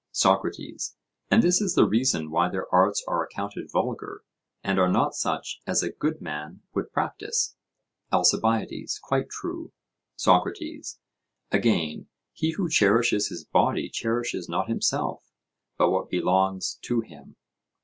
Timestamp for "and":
1.29-1.43, 4.63-4.79